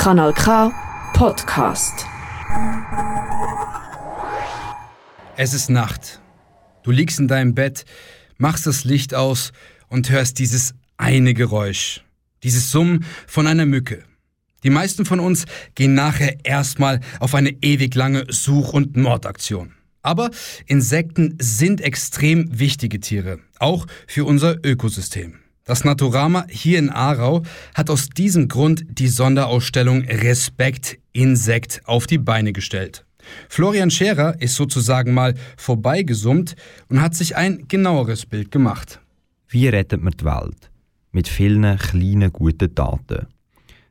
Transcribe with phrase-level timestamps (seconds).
[0.00, 0.72] Kanal K
[1.12, 2.06] Podcast.
[5.36, 6.22] Es ist Nacht.
[6.82, 7.84] Du liegst in deinem Bett,
[8.38, 9.52] machst das Licht aus
[9.88, 12.02] und hörst dieses eine Geräusch.
[12.44, 14.02] Dieses Summen von einer Mücke.
[14.62, 15.44] Die meisten von uns
[15.74, 19.74] gehen nachher erstmal auf eine ewig lange Such- und Mordaktion.
[20.00, 20.30] Aber
[20.64, 25.40] Insekten sind extrem wichtige Tiere, auch für unser Ökosystem.
[25.70, 27.44] Das Naturama hier in Aarau
[27.76, 33.06] hat aus diesem Grund die Sonderausstellung Respekt Insekt auf die Beine gestellt.
[33.48, 36.56] Florian Scherer ist sozusagen mal vorbeigesummt
[36.88, 39.00] und hat sich ein genaueres Bild gemacht.
[39.46, 40.72] Wie rettet man die Welt?
[41.12, 43.28] Mit vielen kleinen guten Taten.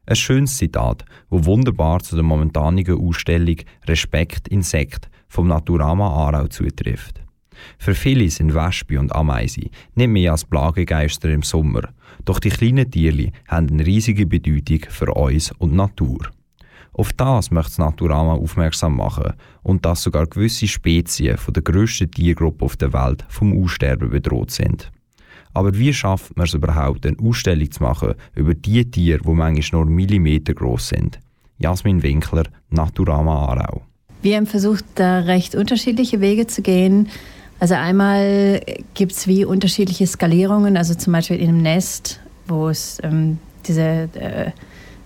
[0.06, 3.56] Ein schönes Zitat, wo wunderbar zu der momentanigen Ausstellung
[3.88, 7.22] Respekt Insekt vom Naturama Aarau zutrifft.
[7.78, 11.90] Für viele sind Wespe und Ameisen nicht mehr als Plagegeister im Sommer,
[12.26, 16.30] doch die kleinen Tierli haben eine riesige Bedeutung für uns und Natur.
[16.94, 19.34] Auf das möchte das Naturama aufmerksam machen
[19.64, 24.52] und dass sogar gewisse Spezien von der grössten Tiergruppe auf der Welt vom Aussterben bedroht
[24.52, 24.92] sind.
[25.54, 29.86] Aber wie schafft man es überhaupt, eine Ausstellung zu machen über die Tiere, die manchmal
[29.86, 31.20] nur Millimeter groß sind?
[31.58, 33.82] Jasmin Winkler, Naturama Aarau.
[34.22, 37.08] Wir haben versucht, da recht unterschiedliche Wege zu gehen.
[37.60, 38.62] Also einmal
[38.94, 44.10] gibt es wie unterschiedliche Skalierungen, also zum Beispiel in einem Nest, wo es ähm, diese
[44.14, 44.52] äh,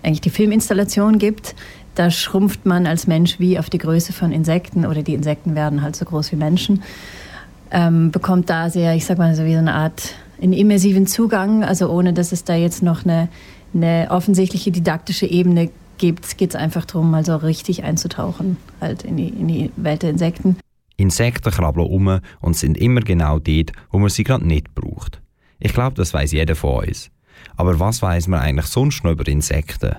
[0.03, 1.55] eigentlich die Filminstallation gibt.
[1.95, 5.81] Da schrumpft man als Mensch wie auf die Größe von Insekten oder die Insekten werden
[5.81, 6.83] halt so groß wie Menschen.
[7.71, 11.63] Ähm, bekommt da sehr, ich sag mal so wie so eine Art einen immersiven Zugang,
[11.63, 13.29] also ohne dass es da jetzt noch eine,
[13.73, 19.17] eine offensichtliche didaktische Ebene gibt, geht es einfach darum, mal so richtig einzutauchen halt in
[19.17, 20.57] die, in die Welt der Insekten.
[20.97, 25.21] Insekten krabbeln um und sind immer genau dort, wo man sie gerade nicht braucht.
[25.59, 27.09] Ich glaube, das weiß jeder von uns.
[27.55, 29.95] Aber was weiß man eigentlich sonst noch über Insekten?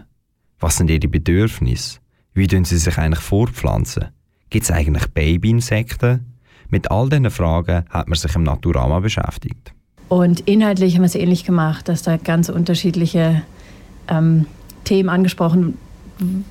[0.61, 1.98] Was sind ihre Bedürfnisse?
[2.33, 4.06] Wie tun sie sich eigentlich fortpflanzen?
[4.50, 6.34] Gibt es eigentlich Babyinsekten?
[6.69, 9.72] Mit all diesen Fragen hat man sich im Naturama beschäftigt.
[10.09, 13.43] Und inhaltlich haben wir es ähnlich gemacht, dass da ganz unterschiedliche
[14.09, 14.47] ähm,
[14.84, 15.78] Themen angesprochen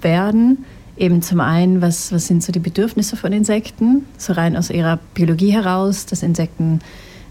[0.01, 0.65] werden.
[0.95, 4.99] Eben zum einen, was, was sind so die Bedürfnisse von Insekten, so rein aus ihrer
[5.15, 6.79] Biologie heraus, dass Insekten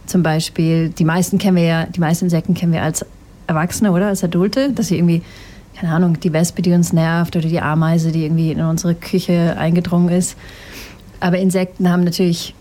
[0.06, 3.06] zum Beispiel, die meisten kennen wir ja, die meisten Insekten kennen wir als
[3.46, 5.22] Erwachsene oder als Adulte, dass sie irgendwie,
[5.76, 9.56] keine Ahnung, die Wespe, die uns nervt oder die Ameise, die irgendwie in unsere Küche
[9.56, 10.36] eingedrungen ist.
[11.20, 12.54] Aber Insekten haben natürlich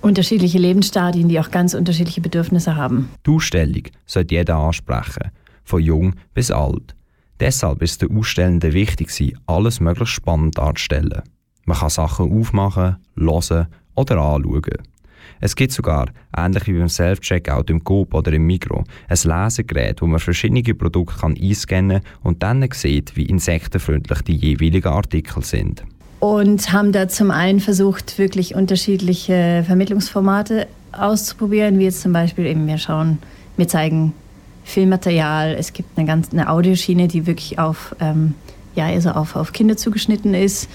[0.00, 3.10] unterschiedliche Lebensstadien, die auch ganz unterschiedliche Bedürfnisse haben.
[3.26, 5.30] Die Ausstellung sollte jeder ansprechen,
[5.64, 6.94] von jung bis alt.
[7.40, 11.22] Deshalb ist der Ausstellende wichtig, alles möglichst spannend darzustellen.
[11.66, 14.62] Man kann Sachen aufmachen, hören oder anschauen.
[15.40, 16.06] Es gibt sogar,
[16.36, 21.18] ähnlich wie beim Self-Checkout im Coop oder im Migro, ein Lesegerät, wo man verschiedene Produkte
[21.20, 25.84] kann einscannen und dann sieht, wie insektenfreundlich die jeweiligen Artikel sind.
[26.20, 32.66] Und haben da zum einen versucht, wirklich unterschiedliche Vermittlungsformate auszuprobieren, wie jetzt zum Beispiel eben
[32.66, 33.18] wir schauen,
[33.56, 34.14] wir zeigen
[34.64, 35.54] Filmmaterial.
[35.58, 38.34] Es gibt eine ganz eine Audioschiene, die wirklich auf, ähm,
[38.74, 40.68] ja, also auf, auf Kinder zugeschnitten ist.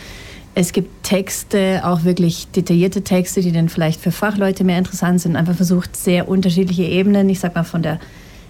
[0.55, 5.35] Es gibt Texte, auch wirklich detaillierte Texte, die dann vielleicht für Fachleute mehr interessant sind.
[5.35, 7.99] Einfach versucht, sehr unterschiedliche Ebenen, ich sag mal von der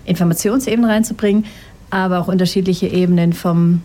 [0.06, 1.46] Informationsebene reinzubringen,
[1.90, 3.82] aber auch unterschiedliche Ebenen vom,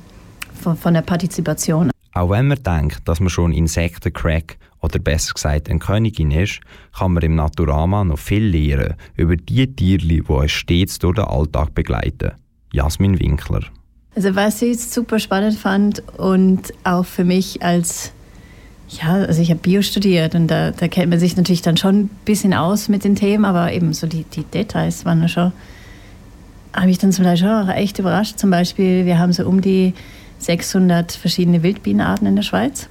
[0.61, 1.94] von, von der Partizipation.
[2.15, 6.61] Auch wenn man denkt, dass man schon Insektencrack oder besser gesagt eine Königin ist,
[6.97, 11.25] kann man im Naturama noch viel lernen über die Tiere, die uns stets durch den
[11.25, 12.33] Alltag begleiten.
[12.73, 13.63] Jasmin Winkler.
[14.15, 18.13] Also was ich super spannend fand und auch für mich als
[18.89, 22.01] ja, also ich habe Bio studiert und da, da, kennt man sich natürlich dann schon
[22.01, 25.53] ein bisschen aus mit den Themen, aber eben so die, die Details waren schon,
[26.73, 28.39] habe ich dann zum Beispiel auch echt überrascht.
[28.39, 29.95] Zum Beispiel, wir haben so um die
[30.45, 32.89] 600 verschiedene Wildbienenarten in der Schweiz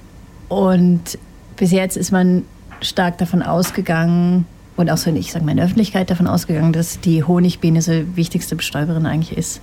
[0.48, 1.18] und
[1.56, 2.44] bis jetzt ist man
[2.80, 7.00] stark davon ausgegangen, und auch so, ich sage mal in der Öffentlichkeit davon ausgegangen, dass
[7.00, 9.60] die Honigbiene so die wichtigste Bestäuberin eigentlich ist.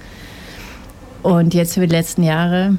[1.21, 2.77] Und jetzt über die letzten Jahre